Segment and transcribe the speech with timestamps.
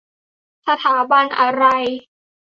[0.67, 1.65] สถาบันอะไร?